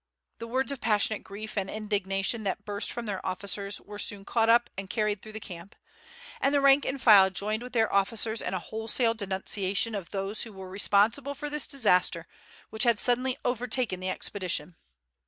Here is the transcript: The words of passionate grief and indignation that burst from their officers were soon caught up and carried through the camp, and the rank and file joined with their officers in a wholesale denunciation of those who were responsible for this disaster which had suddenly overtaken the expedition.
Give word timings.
The 0.39 0.47
words 0.47 0.71
of 0.71 0.81
passionate 0.81 1.21
grief 1.23 1.55
and 1.55 1.69
indignation 1.69 2.41
that 2.41 2.65
burst 2.65 2.91
from 2.91 3.05
their 3.05 3.23
officers 3.23 3.79
were 3.79 3.99
soon 3.99 4.25
caught 4.25 4.49
up 4.49 4.67
and 4.75 4.89
carried 4.89 5.21
through 5.21 5.33
the 5.33 5.39
camp, 5.39 5.75
and 6.41 6.55
the 6.55 6.59
rank 6.59 6.85
and 6.87 6.99
file 6.99 7.29
joined 7.29 7.61
with 7.61 7.73
their 7.73 7.93
officers 7.93 8.41
in 8.41 8.55
a 8.55 8.57
wholesale 8.59 9.13
denunciation 9.13 9.93
of 9.93 10.09
those 10.09 10.41
who 10.41 10.53
were 10.53 10.71
responsible 10.71 11.35
for 11.35 11.51
this 11.51 11.67
disaster 11.67 12.25
which 12.71 12.81
had 12.81 12.99
suddenly 12.99 13.37
overtaken 13.45 13.99
the 13.99 14.09
expedition. 14.09 14.75